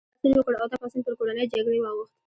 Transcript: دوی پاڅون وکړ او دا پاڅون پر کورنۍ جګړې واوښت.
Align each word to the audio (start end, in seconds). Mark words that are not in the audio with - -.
دوی 0.21 0.21
پاڅون 0.29 0.33
وکړ 0.39 0.53
او 0.61 0.67
دا 0.71 0.77
پاڅون 0.81 1.01
پر 1.05 1.13
کورنۍ 1.19 1.45
جګړې 1.53 1.79
واوښت. 1.81 2.13